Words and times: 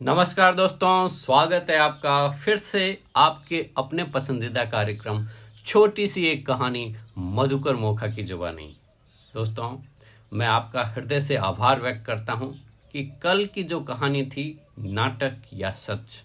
नमस्कार 0.00 0.54
दोस्तों, 0.54 1.08
स्वागत 1.08 1.66
है 1.70 1.76
आपका 1.78 2.30
फिर 2.30 2.56
से 2.56 2.98
आपके 3.16 3.58
अपने 3.78 4.04
पसंदीदा 4.04 4.64
कार्यक्रम, 4.64 5.24
छोटी 5.66 6.06
सी 6.06 6.24
एक 6.26 6.46
कहानी, 6.46 6.94
मधुकर 7.18 7.76
मोखा 7.76 8.06
की 8.06 8.22
जुबानी। 8.22 8.66
दोस्तों, 9.34 9.70
मैं 10.32 10.46
आपका 10.46 10.82
हृदय 10.84 11.20
से 11.20 11.36
आभार 11.36 11.80
व्यक्त 11.80 12.04
करता 12.06 12.32
हूँ 12.32 12.52
कि 12.92 13.04
कल 13.22 13.44
की 13.46 13.62
जो 13.62 13.80
कहानी 13.80 14.24
थी, 14.26 14.46
नाटक 14.78 15.36
या 15.52 15.70
सच, 15.72 16.22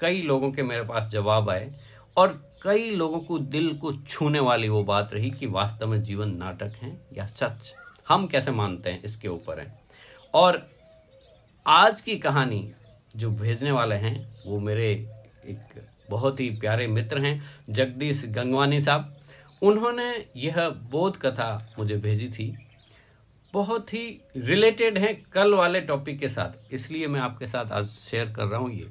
कई 0.00 0.22
लोगों 0.22 0.50
के 0.52 0.62
मेरे 0.62 0.82
पास 0.82 1.06
जवाब 1.06 1.50
आए 1.50 1.70
और 2.16 2.40
कई 2.62 2.90
लोगों 2.90 3.20
को 3.20 3.38
दिल 3.38 3.76
को 3.76 3.92
छूने 3.92 4.40
वाली 4.40 4.68
वो 4.68 4.82
बात 4.84 5.14
रही 5.14 5.30
कि 5.30 5.46
वास्तव 5.46 5.86
में 5.86 6.02
जीवन 6.02 6.36
नाटक 6.36 6.72
है 6.74 6.96
या 7.14 7.26
सच। 7.26 7.74
हम 8.08 8.26
कैसे 8.26 8.50
मानते 8.50 8.90
हैं 8.90 9.02
इसके 9.02 9.28
ऊपर 9.28 9.60
है? 9.60 9.78
और 10.34 10.66
आज 11.66 12.00
की 12.00 12.18
कहानी 12.18 12.68
जो 13.16 13.30
भेजने 13.30 13.70
वाले 13.70 13.94
हैं, 13.94 14.28
वो 14.46 14.58
मेरे 14.60 14.90
एक 15.46 15.82
बहुत 16.10 16.40
ही 16.40 16.48
प्यारे 16.50 16.86
मित्र 16.86 17.18
हैं, 17.18 17.42
जगदीश 17.70 18.24
गंगवानी 18.26 18.80
साहब। 18.80 19.16
उन्होंने 19.62 20.12
यह 20.36 20.68
बोध 20.90 21.16
कथा 21.16 21.74
मुझे 21.78 21.96
भेजी 21.96 22.28
थी। 22.28 22.54
बहुत 23.54 23.92
ही 23.94 24.20
रिलेटेड 24.36 24.98
है 24.98 25.12
कल 25.32 25.54
वाले 25.54 25.80
टॉपिक 25.80 26.18
के 26.20 26.28
साथ, 26.28 26.72
इसलिए 26.72 27.06
मैं 27.06 27.20
आपके 27.20 27.46
साथ 27.46 27.72
आज 27.72 27.86
शेयर 27.86 28.32
कर 28.32 28.44
रहा 28.44 28.60
हूँ 28.60 28.72
ये। 28.72 28.88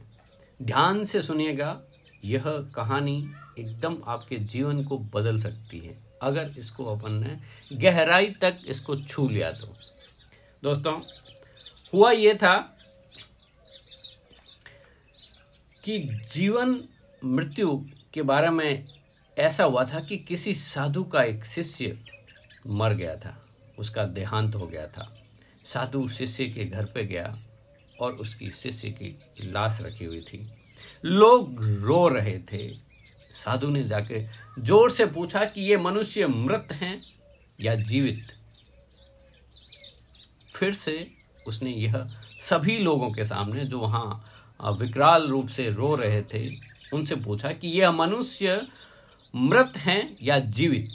ध्यान 0.59 1.03
से 1.05 1.21
सुनिएगा, 1.21 1.80
यह 2.25 2.44
कहानी 2.75 3.17
एकदम 3.59 3.97
आपके 4.07 4.35
जीवन 4.35 4.83
को 4.83 4.97
बदल 5.13 5.39
सकती 5.39 5.80
है। 5.80 5.95
अगर 6.21 6.53
इसको 6.57 6.85
अपन 6.85 7.13
ने 7.13 7.77
गहराई 7.77 8.27
तक 8.41 8.57
इसको 8.67 8.95
छू 8.97 9.27
लिया 9.30 9.52
तो। 9.52 9.75
दोस्तों, 10.63 10.99
हुआ 11.94 12.11
ये 12.11 12.33
था 12.33 12.74
कि 15.86 16.00
जीवन 16.33 16.83
मृत्यु 17.25 17.86
के 18.14 18.22
बारे 18.22 18.50
में 18.50 18.86
ऐसा 19.38 19.64
हुआ 19.64 19.83
था 19.86 20.00
कि 20.00 20.17
किसी 20.17 20.53
साधु 20.53 21.03
का 21.03 21.23
एक 21.23 21.45
शिष्य 21.45 22.00
मर 22.67 22.94
गया 22.94 23.16
था, 23.16 23.45
उसका 23.80 24.03
देहांत 24.03 24.56
हो 24.56 24.67
गया 24.67 24.88
था। 24.88 25.23
साधु 25.66 26.08
शिष्य 26.09 26.45
के 26.45 26.66
घर 26.66 26.86
पे 26.86 27.06
गया 27.06 27.39
और 28.02 28.13
उसकी 28.13 28.52
शिष्य 28.52 28.89
की 28.89 29.19
लाश 29.41 29.78
रखी 29.81 30.06
हुई 30.06 30.22
थी। 30.22 30.50
लोग 31.06 31.63
रो 31.63 32.08
रहे 32.08 32.39
थे। 32.39 32.67
साधु 33.36 33.69
ने 33.69 33.83
जाके 33.83 34.25
ज़ोर 34.59 34.91
से 34.91 35.06
पूछा 35.06 35.45
कि 35.45 35.61
ये 35.61 35.78
मनुष्य 35.78 36.28
मृत 36.28 36.67
हैं 36.72 37.02
या 37.61 37.75
जीवित? 37.75 38.28
फिर 40.56 40.73
से 40.73 41.11
उसने 41.47 41.69
यह 41.69 42.03
सभी 42.41 42.78
लोगों 42.78 43.11
के 43.11 43.23
सामने 43.23 43.66
जो 43.66 43.80
वहाँ 43.80 44.31
विकराल 44.64 45.28
रूप 45.28 45.48
से 45.48 45.70
रो 45.70 45.95
रहे 45.95 46.22
थे। 46.22 46.56
उनसे 46.94 47.16
पूछा 47.16 47.52
कि 47.52 47.67
यह 47.67 47.92
मनुष्य 47.92 48.67
मृत 49.36 49.73
हैं 49.78 50.17
या 50.22 50.39
जीवित? 50.39 50.94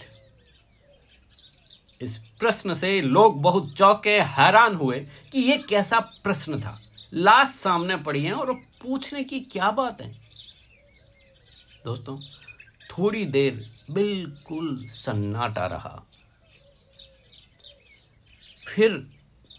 इस 2.03 2.17
प्रश्न 2.17 2.75
से 2.75 3.01
लोग 3.01 3.43
बहुत 3.43 3.75
चौके, 3.75 4.21
हैरान 4.21 4.75
हुए 4.75 5.07
कि 5.33 5.41
यह 5.41 5.63
कैसा 5.69 6.01
प्रश्न 6.01 6.61
था। 6.61 6.81
लाश 7.15 7.49
सामने 7.49 7.97
पड़ी 7.97 8.23
है 8.25 8.33
और 8.33 8.53
पूछने 8.53 9.25
की 9.25 9.41
क्या 9.41 9.71
बात 9.71 10.03
है? 10.03 10.13
दोस्तों, 11.85 12.19
थोड़ी 12.91 13.25
देर 13.25 13.71
बिल्कुल 13.91 14.89
सन्नाटा 14.89 15.67
रहा। 15.67 16.07
फिर 18.69 19.07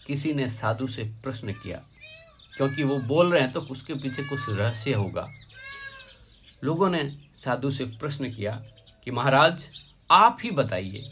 किसी 0.06 0.32
ने 0.32 0.48
साधु 0.48 0.86
से 0.86 1.04
प्रश्न 1.04 1.52
किया 1.52 1.82
क्योंकि 2.56 2.82
वो 2.82 2.98
बोल 2.98 3.32
रहे 3.32 3.42
हैं 3.42 3.52
तो 3.52 3.60
उसके 3.60 3.94
पीछे 3.94 4.22
कुछ 4.22 4.40
रहस्य 4.48 4.92
होगा। 4.92 5.28
लोगों 6.64 6.90
ने 6.90 7.18
साधु 7.36 7.70
से 7.70 7.84
प्रश्न 7.84 8.32
किया 8.32 8.62
कि, 9.04 9.10
महाराज, 9.10 9.68
आप 10.10 10.38
ही 10.44 10.50
बताइए। 10.50 11.10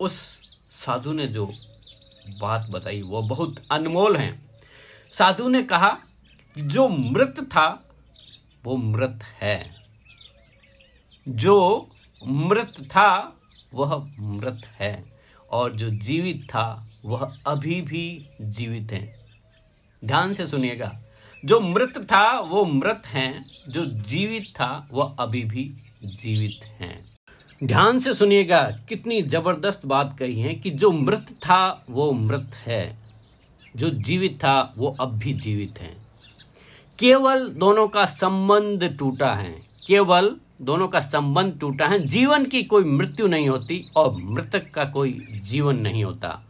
उस 0.00 0.14
साधु 0.70 1.12
ने 1.12 1.26
जो 1.26 1.50
बात 2.40 2.70
बताई, 2.70 3.02
वो 3.02 3.22
बहुत 3.22 3.62
अनमोल 3.72 4.16
है। 4.16 4.40
साधु 5.12 5.48
ने 5.48 5.62
कहा 5.62 5.88
कि 6.54 6.60
जो 6.60 6.88
मृत 6.88 7.34
था, 7.40 7.88
वो 8.64 8.76
मृत 8.76 9.20
है। 9.24 9.84
जो 11.28 11.88
मृत 12.26 12.76
था, 12.80 13.40
वह 13.74 14.12
मृत 14.20 14.66
है। 14.66 15.20
और 15.50 15.72
जो 15.72 15.90
जीवित 15.90 16.44
था, 16.48 16.88
वह 17.04 17.38
अभी 17.46 17.80
भी 17.80 18.28
जीवित 18.40 18.92
है। 18.92 19.23
ध्यान 20.04 20.32
से 20.32 20.46
सुनिएगा। 20.46 21.00
जो 21.44 21.60
मृत 21.60 21.92
था, 21.98 22.40
वो 22.40 22.64
मृत 22.64 23.02
हैं। 23.06 23.46
जो 23.68 23.84
जीवित 23.84 24.44
था 24.54 24.88
वह 24.92 25.16
अभी 25.18 25.42
भी 25.42 25.74
जीवित 26.04 26.64
हैं। 26.64 27.16
ध्यान 27.64 27.98
से 27.98 28.14
सुनिएगा, 28.14 28.78
कितनी 28.88 29.22
ज़बरदस्त 29.22 29.86
बात 29.86 30.16
कही 30.18 30.40
है 30.40 30.54
कि 30.54 30.70
जो 30.70 30.90
मृत 30.90 31.26
था, 31.30 31.84
वो 31.90 32.12
मृत 32.12 32.50
है। 32.54 32.98
जो 33.76 33.90
जीवित 33.90 34.36
था, 34.36 34.74
वो 34.78 34.96
अब 35.00 35.18
भी 35.18 35.32
जीवित 35.32 35.78
है। 35.78 35.96
केवल 36.98 37.48
दोनों 37.48 37.88
का 37.88 38.06
संबंध 38.06 38.96
टूटा 38.98 39.34
है। 39.34 39.62
केवल 39.86 40.36
दोनों 40.62 40.88
का 40.88 41.00
संबंध 41.00 41.58
टूटा 41.60 41.86
है। 41.86 42.06
जीवन 42.06 42.44
की 42.44 42.62
कोई 42.62 42.84
मृत्यु 42.84 43.26
नहीं 43.26 43.48
होती 43.48 43.90
और 43.96 44.16
मृतक 44.16 44.70
का 44.70 44.84
कोई 44.84 45.26
जीवन 45.44 45.76
नहीं 45.76 46.04
होता। 46.04 46.42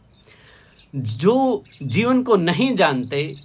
जो 0.95 1.63
जीवन 1.83 2.23
को 2.23 2.35
नहीं 2.35 2.75
जानते, 2.75 3.35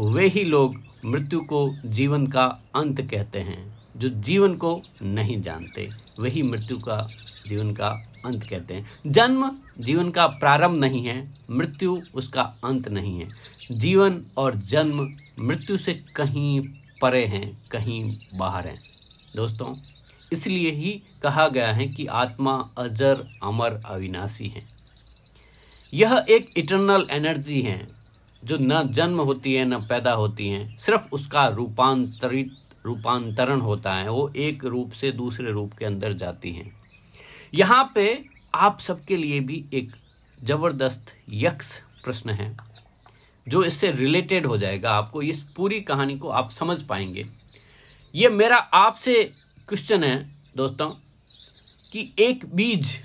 वे 0.00 0.28
ही 0.28 0.44
लोग 0.44 0.76
मृत्यु 1.04 1.40
को 1.40 1.76
जीवन 1.84 2.26
का 2.26 2.44
अंत 2.74 3.00
कहते 3.00 3.38
हैं। 3.38 3.78
जो 3.96 4.08
जीवन 4.08 4.54
को 4.54 4.82
नहीं 5.02 5.42
जानते 5.42 5.90
वही 6.20 6.42
मृत्यु 6.42 6.78
का 6.78 7.08
जीवन 7.48 7.72
का 7.72 7.88
अंत 8.26 8.44
कहते 8.44 8.74
हैं। 8.74 8.86
जन्म 9.06 9.52
जीवन 9.78 10.10
का 10.10 10.26
प्रारंभ 10.26 10.80
नहीं 10.80 11.04
है, 11.04 11.34
मृत्यु 11.50 12.02
उसका 12.14 12.42
अंत 12.64 12.88
नहीं 12.88 13.20
है। 13.20 13.28
जीवन 13.72 14.22
और 14.36 14.56
जन्म 14.56 15.16
मृत्यु 15.40 15.76
से 15.76 15.94
कहीं 16.16 16.60
परे 17.02 17.26
हैं, 17.26 17.68
कहीं 17.70 18.16
बाहर 18.34 18.68
हैं। 18.68 18.82
दोस्तों, 19.36 19.74
इसलिए 20.32 20.70
ही 20.70 21.02
कहा 21.22 21.48
गया 21.48 21.72
है 21.72 21.86
कि 21.86 22.06
आत्मा 22.06 22.68
अजर, 22.78 23.24
अमर, 23.42 23.82
अविनाशी 23.86 24.48
है। 24.48 24.73
यह 25.94 26.24
एक 26.30 26.50
इटरनल 26.56 27.06
एनर्जी 27.10 27.60
है, 27.62 27.86
जो 28.44 28.56
न 28.60 28.82
जन्म 28.92 29.20
होती 29.20 29.54
है, 29.54 29.64
न 29.64 29.78
पैदा 29.80 30.12
होती 30.12 30.48
है। 30.48 30.76
सिर्फ़ 30.78 31.02
उसका 31.12 31.46
रूपांतरित, 31.46 32.52
रूपांतरण 32.86 33.60
होता 33.60 33.94
है। 33.94 34.08
वो 34.08 34.32
एक 34.36 34.64
रूप 34.64 34.92
से 34.92 35.12
दूसरे 35.12 35.52
रूप 35.52 35.72
के 35.72 35.84
अंदर 35.84 36.12
जाती 36.12 36.52
हैं। 36.52 36.72
यहाँ 37.54 37.92
पे 37.94 38.24
आप 38.54 38.80
सबके 38.80 39.16
लिए 39.16 39.40
भी 39.40 39.64
एक 39.74 39.92
ज़बरदस्त 40.40 41.14
यक्ष 41.28 41.78
प्रश्न 42.04 42.30
है, 42.30 42.56
जो 43.46 43.64
इससे 43.64 43.90
रिलेटेड 43.90 44.46
हो 44.46 44.58
जाएगा। 44.58 44.90
आपको 44.90 45.22
इस 45.22 45.42
पूरी 45.56 45.80
कहानी 45.80 46.18
को 46.18 46.28
आप 46.28 46.50
समझ 46.50 46.82
पाएँगे। 46.82 47.26
ये 48.14 48.28
मेरा 48.28 48.56
आपसे 48.56 49.22
क्वेश्चन 49.68 50.04
है, 50.04 50.16
दोस्तों, 50.56 50.88
कि 51.92 52.12
एक 52.18 52.44
बीज 52.54 52.98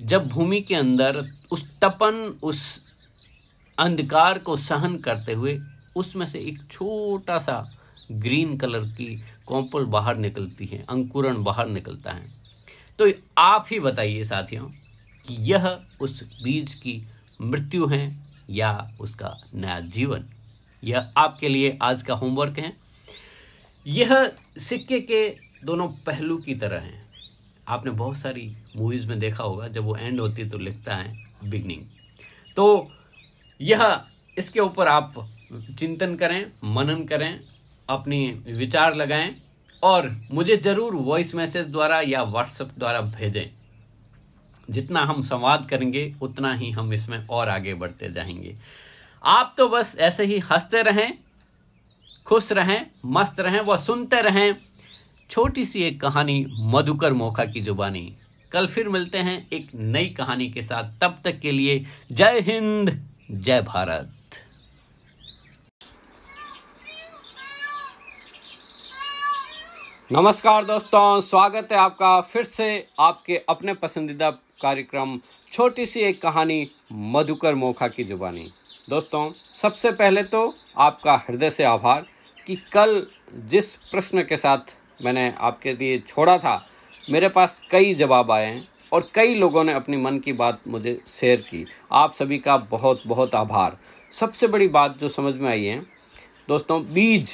जब 0.00 0.28
भूमि 0.28 0.60
के 0.60 0.74
अंदर 0.74 1.30
उस 1.50 1.70
तपन, 1.80 2.38
उस 2.42 2.80
अंधकार 3.78 4.38
को 4.38 4.56
सहन 4.56 4.98
करते 4.98 5.32
हुए 5.32 5.58
उसमें 5.96 6.26
से 6.26 6.38
एक 6.38 6.58
छोटा 6.70 7.38
सा 7.38 7.76
ग्रीन 8.12 8.56
कलर 8.58 8.80
की 8.80 9.22
कॉम्पल 9.46 9.84
बाहर 9.84 10.16
निकलती 10.16 10.66
है, 10.66 10.84
अंकुरण 10.88 11.42
बाहर 11.42 11.68
निकलता 11.68 12.12
है। 12.12 12.26
तो 12.98 13.10
आप 13.38 13.66
ही 13.70 13.80
बताइए 13.80 14.24
साथियों 14.24 14.68
कि 15.26 15.52
यह 15.52 15.80
उस 16.00 16.42
बीज 16.42 16.74
की 16.74 17.06
मृत्यु 17.42 17.86
है 17.86 18.16
या 18.50 18.90
उसका 19.00 19.40
नया 19.54 19.80
जीवन। 19.80 20.24
यह 20.84 21.04
आपके 21.18 21.48
लिए 21.48 21.78
आज 21.82 22.02
का 22.02 22.14
होमवर्क 22.14 22.58
है। 22.58 22.72
यह 23.86 24.32
सिक्के 24.58 25.00
के 25.00 25.36
दोनों 25.64 25.88
पहलू 25.88 26.36
की 26.36 26.54
तरह 26.54 26.80
हैं। 26.80 27.03
आपने 27.68 27.90
बहुत 27.90 28.16
सारी 28.16 28.50
मूवीज़ 28.76 29.06
में 29.08 29.18
देखा 29.18 29.44
होगा, 29.44 29.68
जब 29.68 29.84
वो 29.84 29.96
एंड 29.96 30.20
होती 30.20 30.42
है 30.42 30.48
तो 30.50 30.58
लिखता 30.58 30.96
है 30.96 31.14
बिगनिंग 31.44 31.82
तो 32.56 32.90
यह, 33.60 34.00
इसके 34.36 34.60
ऊपर 34.60 34.88
आप 34.88 35.14
चिंतन 35.78 36.14
करें, 36.16 36.46
मनन 36.64 37.04
करें, 37.04 37.40
अपनी 37.88 38.26
विचार 38.48 38.94
लगाएँ, 38.94 39.34
और 39.82 40.08
मुझे 40.32 40.56
ज़रूर 40.56 40.94
वॉइस 40.94 41.34
मैसेज 41.34 41.66
द्वारा 41.66 42.00
या 42.00 42.22
व्हाट्सएप 42.22 42.70
द्वारा 42.78 43.00
भेजें. 43.00 43.46
जितना 44.68 45.00
हम 45.00 45.20
संवाद 45.20 45.66
करेंगे, 45.70 46.14
उतना 46.22 46.52
ही 46.54 46.70
हम 46.70 46.92
इसमें 46.92 47.26
और 47.26 47.48
आगे 47.48 47.74
बढ़ते 47.74 48.12
जाएँगे. 48.12 48.56
आप 49.22 49.54
तो 49.58 49.68
बस 49.68 49.96
ऐसे 49.98 50.24
ही 50.24 50.38
हँसते 50.42 50.82
रहें, 50.82 51.18
खुश 52.26 52.50
रहें, 52.52 52.86
मस्त 53.06 53.40
रहें 53.40 53.60
व 53.60 53.76
सुनते 53.76 54.20
रहें 54.22 54.54
छोटी 55.30 55.64
सी 55.64 55.82
एक 55.82 56.00
कहानी 56.00 56.46
मधुकर 56.50 57.12
मोखा 57.12 57.44
की 57.44 57.60
जुबानी। 57.60 58.16
कल 58.52 58.66
फिर 58.66 58.88
मिलते 58.88 59.18
हैं 59.18 59.48
एक 59.52 59.68
नई 59.74 60.06
कहानी 60.06 60.50
के 60.50 60.62
साथ। 60.62 60.90
तब 61.00 61.18
तक 61.24 61.38
के 61.40 61.52
लिए 61.52 61.78
जय 62.12 62.40
हिंद, 62.42 63.08
जय 63.30 63.62
भारत। 63.62 64.10
नमस्कार 70.12 70.64
दोस्तों, 70.64 71.20
स्वागत 71.20 71.68
है 71.72 71.78
आपका 71.78 72.20
फिर 72.20 72.44
से 72.44 72.86
आपके 73.00 73.40
अपने 73.48 73.74
पसंदीदा 73.74 74.30
कार्यक्रम 74.62 75.18
छोटी 75.52 75.86
सी 75.86 76.00
एक 76.00 76.22
कहानी 76.22 76.68
मधुकर 76.92 77.54
मोखा 77.54 77.88
की 77.88 78.04
जुबानी। 78.04 78.48
दोस्तों, 78.90 79.32
सबसे 79.54 79.90
पहले 79.92 80.22
तो 80.22 80.54
आपका 80.78 81.16
हृदय 81.28 81.50
से 81.50 81.64
आभार 81.64 82.06
कि 82.46 82.56
कल 82.72 83.06
जिस 83.34 83.74
प्रश्न 83.76 84.22
के 84.22 84.36
साथ 84.36 84.76
मैंने 84.98 85.32
आपके 85.38 85.72
लिए 85.72 85.98
छोड़ा 85.98 86.36
था। 86.38 86.66
मेरे 87.10 87.28
पास 87.28 87.60
कई 87.70 87.94
जवाब 87.94 88.30
आए 88.30 88.46
हैं 88.46 88.68
और 88.92 89.08
कई 89.14 89.34
लोगों 89.34 89.64
ने 89.64 89.72
अपनी 89.72 89.96
मन 89.96 90.18
की 90.18 90.32
बात 90.32 90.62
मुझे 90.68 90.98
शेयर 91.08 91.40
की। 91.40 91.66
आप 91.92 92.14
सभी 92.14 92.38
का 92.38 92.56
बहुत 92.56 93.02
बहुत 93.06 93.34
आभार। 93.34 93.76
सबसे 94.12 94.46
बड़ी 94.46 94.68
बात 94.68 94.98
जो 94.98 95.08
समझ 95.08 95.34
में 95.34 95.50
आई 95.50 95.64
है, 95.64 95.80
दोस्तों, 96.48 96.82
बीज 96.84 97.32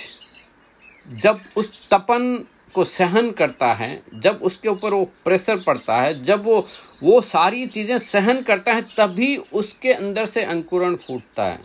जब 1.12 1.40
उस 1.56 1.88
तपन 1.90 2.46
को 2.74 2.84
सहन 2.84 3.30
करता 3.30 3.72
है, 3.74 4.02
जब 4.14 4.40
उसके 4.42 4.68
ऊपर 4.68 4.94
वो 4.94 5.04
प्रेशर 5.24 5.62
पड़ता 5.66 6.00
है, 6.00 6.22
जब 6.24 6.44
वो 6.44 6.66
वो 7.02 7.20
सारी 7.20 7.66
चीज़ें 7.66 7.98
सहन 7.98 8.42
करता 8.42 8.72
है, 8.72 8.82
तभी 8.82 9.36
उसके 9.36 9.92
अंदर 9.92 10.26
से 10.26 10.42
अंकुरण 10.42 10.96
फूटता 10.96 11.44
है। 11.44 11.58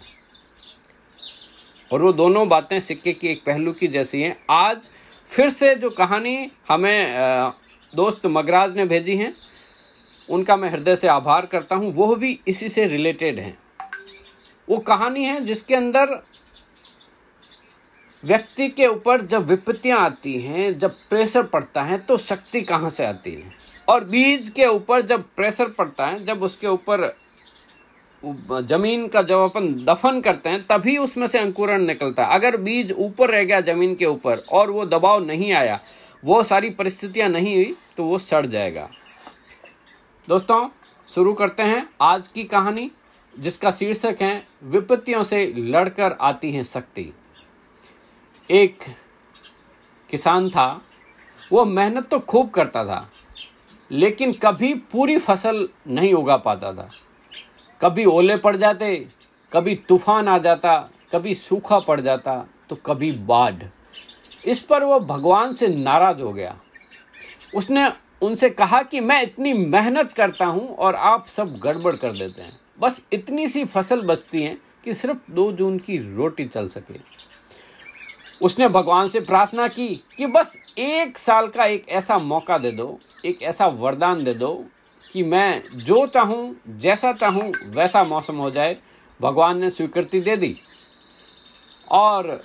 और 1.92 2.02
वो 2.02 2.12
दोनों 2.14 2.48
बातें 2.50 2.80
सिक्के 2.80 3.14
की 3.14 3.28
एक 3.28 3.44
पहलू 3.46 3.72
की 3.72 3.88
जैसी 3.88 4.22
हैं। 4.22 4.36
आज 4.50 4.90
फिर 5.30 5.50
से 5.50 5.74
जो 5.76 5.90
कहानी 5.90 6.48
हमें 6.70 7.52
दोस्त 7.96 8.26
मगराज 8.26 8.76
ने 8.76 8.86
भेजी 8.86 9.16
हैं, 9.18 9.34
उनका 10.28 10.56
मैं 10.56 10.70
हृदय 10.72 10.96
से 10.96 11.08
आभार 11.08 11.46
करता 11.46 11.76
हूँ। 11.76 11.94
वो 11.94 12.16
भी 12.16 12.40
इसी 12.48 12.70
से 12.70 12.86
रिलेटेड 12.88 13.40
हैं। 13.40 13.58
वो 14.68 14.78
कहानी 14.78 15.24
है 15.24 15.40
जिसके 15.42 15.76
अंदर 15.76 16.22
व्यक्ति 18.24 18.68
के 18.70 18.88
ऊपर 18.88 19.22
जब 19.22 19.46
विपत्तियाँ 19.46 20.00
आती 20.00 20.38
हैं, 20.40 20.78
जब 20.80 20.96
प्रेशर 21.10 21.44
पड़ता 21.44 21.82
है 21.84 21.98
तो 21.98 22.18
शक्ति 22.18 22.62
कहाँ 22.62 22.90
से 22.90 23.06
आती 23.06 23.34
है? 23.34 23.52
और 23.88 24.04
बीज 24.04 24.50
के 24.50 24.66
ऊपर 24.66 25.02
जब 25.02 25.24
प्रेशर 25.36 25.70
पड़ता 25.70 26.08
है, 26.08 26.24
जब 26.26 26.44
उसके 26.44 26.68
ऊपर 26.68 27.08
ज़मीन 28.26 29.08
का 29.08 29.22
जब 29.22 29.40
अपन 29.40 29.68
दफन 29.86 30.20
करते 30.22 30.50
हैं, 30.50 30.62
तभी 30.62 30.98
उसमें 30.98 31.26
से 31.28 31.40
अंकुरण 31.40 31.84
निकलता 31.84 32.26
है। 32.26 32.36
अगर 32.36 32.58
बीज 32.58 32.92
ऊपर 32.92 33.30
रह 33.30 33.44
गया 33.44 33.62
ज़मीन 33.64 33.96
के 33.96 34.06
ऊपर 34.06 34.44
और 34.52 34.72
वो 34.72 34.86
दबाव 34.86 35.26
नहीं 35.26 35.52
आया, 35.54 35.80
वो 36.24 36.42
सारी 36.44 36.70
परिस्थितियाँ 36.72 37.30
नहीं 37.30 37.56
हुई 37.56 37.76
तो 37.98 38.06
वो 38.06 38.18
सड़ 38.18 38.46
जाएगा। 38.46 38.88
दोस्तों, 40.28 40.68
शुरू 41.08 41.34
करते 41.34 41.64
हैं 41.64 41.88
आज 42.02 42.28
की 42.28 42.44
कहानी, 42.46 42.90
जिसका 43.38 43.72
शीर्षक 43.72 44.18
है, 44.22 44.44
विपत्तियों 44.64 45.24
से 45.24 45.46
लड़कर 45.58 46.18
आती 46.22 46.52
है 46.52 46.64
शक्ति। 46.64 47.12
एक 48.50 48.84
किसान 50.10 50.50
था, 50.50 50.82
वो 51.52 51.66
मेहनत 51.66 52.06
तो 52.06 52.20
खूब 52.22 52.50
करता 52.50 52.84
था, 52.86 53.08
लेकिन 53.92 54.32
कभी 54.36 54.74
पूरी 54.92 55.18
फ़सल 55.18 55.68
नहीं 55.88 56.14
उगा 56.14 56.38
पाता 56.38 56.74
था। 56.74 56.88
कभी 57.86 58.06
ओले 58.06 58.36
पड़ 58.38 58.56
जाते, 58.56 58.96
कभी 59.52 59.76
तूफ़ान 59.90 60.28
आ 60.28 60.38
जाता, 60.38 60.78
कभी 61.12 61.34
सूखा 61.34 61.80
पड़ 61.80 62.00
जाता 62.02 62.34
तो 62.70 62.76
कभी 62.76 63.12
बाढ़। 63.28 63.64
इस 64.46 64.62
पर 64.62 64.84
वो 64.84 65.00
भगवान 65.00 65.54
से 65.54 65.68
नाराज़ 65.68 66.22
हो 66.22 66.32
गया। 66.34 66.56
उसने 67.56 67.88
उनसे 68.22 68.50
कहा 68.50 68.82
कि 68.82 69.00
मैं 69.00 69.22
इतनी 69.24 69.54
मेहनत 69.54 70.12
करता 70.12 70.46
हूँ 70.46 70.68
और 70.68 70.96
आप 70.96 71.28
सब 71.28 71.56
गड़बड़ 71.64 71.96
कर 71.96 72.14
देते 72.14 72.42
हैं। 72.42 72.60
बस 72.80 73.02
इतनी 73.14 73.48
सी 73.48 73.66
फ़सल 73.66 74.02
बचती 74.02 74.44
है 74.44 74.58
कि 74.86 74.94
सिर्फ़ 74.94 75.32
दो 75.32 75.52
जून 75.52 75.78
की 75.78 75.98
रोटी 76.16 76.46
चल 76.46 76.68
सके। 76.68 77.00
उसने 78.42 78.68
भगवान 78.70 79.08
से 79.08 79.20
प्रार्थना 79.20 79.68
की 79.68 79.88
कि 80.18 80.28
बस 80.28 80.76
एक 80.78 81.18
साल 81.18 81.48
का 81.48 81.66
एक 81.66 81.90
ऐसा 81.90 82.18
मौका 82.18 82.58
दे 82.58 82.72
दो, 82.72 83.00
एक 83.26 83.44
ऐसा 83.44 83.68
वरदान 83.68 84.24
दे 84.24 84.34
दो 84.34 84.66
कि 85.16 85.24
मैं 85.24 85.64
जो 85.76 86.08
चाहूँ, 86.08 86.56
जैसा 86.68 87.14
चाहूँ, 87.14 87.54
वैसा 87.66 88.04
मौसम 88.04 88.36
हो 88.36 88.52
जाए, 88.52 88.78
भगवान 89.22 89.58
ने 89.58 89.70
स्वीकृति 89.70 90.20
दे 90.20 90.38
दी। 90.38 90.58
और 91.92 92.44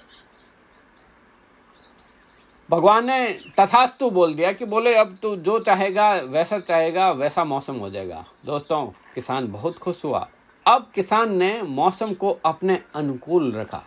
भगवान 2.70 3.06
ने 3.06 3.28
तथास्तु 3.60 4.10
बोल 4.10 4.34
दिया 4.34 4.52
कि 4.52 4.64
बोले, 4.64 4.94
अब 4.94 5.16
तू 5.22 5.36
जो 5.36 5.58
चाहेगा, 5.58 6.12
वैसा 6.12 6.58
चाहेगा, 6.58 7.10
वैसा 7.10 7.44
मौसम 7.44 7.76
हो 7.76 7.90
जाएगा। 7.90 8.24
दोस्तों, 8.46 8.86
किसान 9.14 9.52
बहुत 9.52 9.78
खुश 9.78 10.04
हुआ। 10.04 10.28
अब 10.66 10.90
किसान 10.94 11.36
ने 11.36 11.62
मौसम 11.62 12.14
को 12.14 12.38
अपने 12.44 12.82
अनुकूल 12.94 13.52
रखा। 13.52 13.82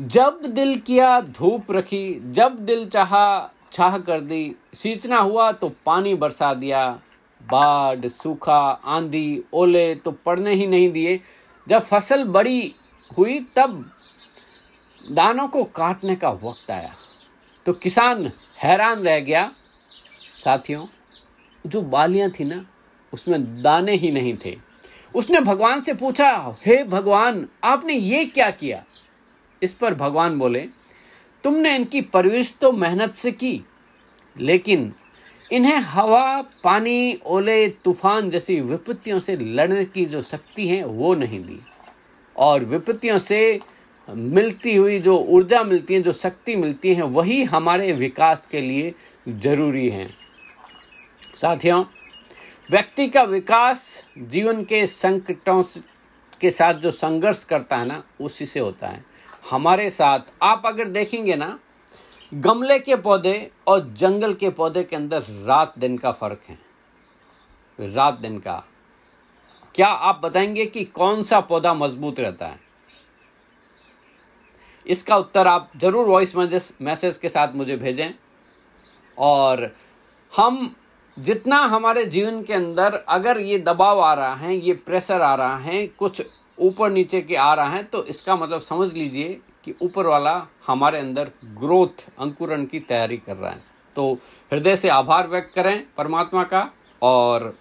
जब 0.00 0.40
दिल 0.46 0.80
किया, 0.80 1.20
धूप 1.20 1.72
रखी, 1.72 2.32
जब 2.32 2.56
दिल 2.58 2.88
चाहा 2.88 3.50
छाह 3.72 3.98
कर 3.98 4.20
दी, 4.20 4.56
सींचना 4.74 5.18
हुआ 5.18 5.52
तो 5.52 5.72
पानी 5.86 6.14
बरसा 6.14 6.54
दिया। 6.54 7.00
बाढ़, 7.50 8.06
सूखा, 8.06 8.60
आंधी, 8.84 9.42
ओले 9.52 9.94
तो 9.94 10.10
पड़ने 10.10 10.54
ही 10.54 10.66
नहीं 10.66 10.90
दिए। 10.92 11.20
जब 11.68 11.78
फ़सल 11.78 12.24
बड़ी 12.24 12.74
हुई, 13.18 13.40
तब 13.56 13.90
दानों 15.12 15.48
को 15.48 15.64
काटने 15.64 16.16
का 16.16 16.30
वक्त 16.30 16.70
आया। 16.70 16.92
तो 17.66 17.72
किसान 17.72 18.30
हैरान 18.58 19.02
रह 19.02 19.20
गया। 19.20 19.52
साथियों, 20.44 20.86
जो 21.66 21.82
बालियाँ 21.82 22.30
थी 22.30 22.44
ना, 22.44 22.64
उसमें 23.12 23.62
दाने 23.62 23.92
ही 23.92 24.10
नहीं 24.10 24.36
थे। 24.44 24.56
उसने 25.14 25.40
भगवान 25.40 25.80
से 25.80 25.94
पूछा, 25.94 26.52
हे 26.66 26.84
भगवान, 26.84 27.48
आपने 27.64 27.94
ये 27.94 28.24
क्या 28.24 28.50
किया? 28.50 28.84
इस 29.62 29.72
पर 29.72 29.94
भगवान 29.94 30.38
बोले, 30.38 30.68
तुमने 31.44 31.76
इनकी 31.76 32.00
परवरिश 32.00 32.54
तो 32.60 32.72
मेहनत 32.72 33.14
से 33.14 33.32
की, 33.32 33.64
लेकिन 34.38 34.94
इन्हें 35.54 35.76
हवा, 35.76 36.42
पानी, 36.64 37.20
ओले, 37.26 37.68
तूफ़ान 37.68 38.30
जैसी 38.30 38.60
विपत्तियों 38.60 39.20
से 39.20 39.36
लड़ने 39.36 39.84
की 39.84 40.04
जो 40.04 40.22
शक्ति 40.22 40.68
है, 40.68 40.84
वो 40.84 41.14
नहीं 41.14 41.40
दी। 41.44 41.60
और 42.36 42.64
विपत्तियों 42.64 43.18
से 43.18 43.60
मिलती 44.10 44.76
हुई 44.76 44.98
जो 44.98 45.18
ऊर्जा 45.18 45.62
मिलती 45.62 45.94
है, 45.94 46.02
जो 46.02 46.12
शक्ति 46.12 46.56
मिलती 46.56 46.94
है, 46.94 47.02
वही 47.02 47.44
हमारे 47.44 47.92
विकास 47.92 48.46
के 48.46 48.60
लिए 48.60 48.94
ज़रूरी 49.28 49.88
है। 49.88 50.08
साथियों, 51.34 51.84
व्यक्ति 52.70 53.08
का 53.08 53.22
विकास 53.22 54.06
जीवन 54.18 54.64
के 54.64 54.86
संकटों 54.86 55.62
के 56.40 56.50
साथ 56.50 56.74
जो 56.74 56.90
संघर्ष 56.90 57.44
करता 57.44 57.76
है 57.76 57.86
ना, 57.86 58.04
उसी 58.20 58.46
से 58.46 58.60
होता 58.60 58.86
है। 58.86 59.04
हमारे 59.50 59.90
साथ, 59.90 60.20
आप 60.42 60.62
अगर 60.66 60.88
देखेंगे 60.88 61.36
ना 61.36 61.58
गमले 62.34 62.78
के 62.78 62.96
पौधे 62.96 63.50
और 63.68 63.80
जंगल 63.92 64.32
के 64.34 64.48
पौधे 64.50 64.82
के 64.84 64.96
अंदर 64.96 65.22
रात 65.46 65.78
दिन 65.78 65.96
का 65.96 66.12
फ़र्क 66.12 66.44
है। 66.48 66.58
रात 67.78 68.14
दिन 68.14 68.38
का। 68.38 68.62
क्या 69.74 69.86
आप 69.86 70.20
बताएँगे 70.22 70.66
कि 70.66 70.84
कौन 70.84 71.22
सा 71.22 71.40
पौधा 71.40 71.74
मज़बूत 71.74 72.20
रहता 72.20 72.46
है? 72.46 72.58
इसका 74.86 75.16
उत्तर 75.16 75.46
आप 75.46 75.70
ज़रूर 75.76 76.06
वॉइस 76.06 76.36
मैसेज 76.82 77.18
के 77.18 77.28
साथ 77.28 77.54
मुझे 77.54 77.76
भेजें। 77.76 78.10
और 79.18 79.70
हम 80.32 80.74
जितना 81.16 81.56
हमारे 81.56 82.04
जीवन 82.06 82.42
के 82.42 82.54
अंदर 82.54 82.94
अगर 83.08 83.40
ये 83.40 83.58
दबाव 83.58 84.00
आ 84.00 84.12
रहा 84.14 84.34
है, 84.34 84.56
ये 84.56 84.72
प्रेशर 84.74 85.22
आ 85.22 85.34
रहा 85.34 85.56
है, 85.56 85.86
कुछ 85.88 86.22
ऊपर 86.58 86.90
नीचे 86.90 87.20
के 87.22 87.36
आ 87.36 87.52
रहा 87.54 87.68
है 87.68 87.82
तो 87.82 88.04
इसका 88.04 88.36
मतलब 88.36 88.60
समझ 88.60 88.92
लीजिए 88.92 89.40
कि 89.64 89.74
ऊपर 89.82 90.06
वाला 90.06 90.46
हमारे 90.66 90.98
अंदर 90.98 91.30
ग्रोथ, 91.44 92.08
अंकुरण 92.18 92.64
की 92.64 92.80
तैयारी 92.80 93.16
कर 93.16 93.36
रहा 93.36 93.50
है। 93.50 93.62
तो 93.96 94.14
हृदय 94.52 94.76
से 94.76 94.88
आभार 94.88 95.28
व्यक्त 95.28 95.52
करें 95.54 95.86
परमात्मा 95.96 96.42
का 96.42 96.72
और 97.02 97.58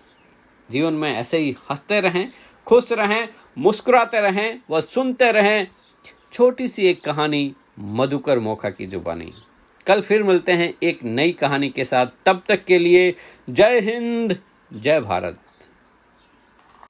जीवन 0.72 0.94
में 0.94 1.16
ऐसे 1.16 1.38
ही 1.38 1.56
हँसते 1.70 2.02
रहें, 2.02 2.32
खुश 2.66 2.92
रहें, 2.92 3.30
मुस्कुराते 3.58 4.22
रहें 4.22 4.60
व 4.70 4.82
सुनते 4.82 5.32
रहें। 5.32 5.68
छोटी 6.34 6.68
सी 6.68 6.88
एक 6.88 7.04
कहानी, 7.04 7.54
मधुकर 7.80 8.40
मोखा 8.40 8.70
की 8.70 8.86
जुबानी। 8.86 9.34
कल 9.88 10.02
फिर 10.02 10.24
मिलते 10.24 10.52
हैं 10.52 10.74
एक 10.84 11.04
नई 11.04 11.32
कहानी 11.32 11.70
के 11.70 11.86
साथ। 11.86 12.08
तब 12.26 12.44
तक 12.48 12.64
के 12.64 12.78
लिए 12.78 13.16
जय 13.50 13.80
हिंद, 13.80 14.38
जय 14.74 15.00
भारत। 15.00 15.40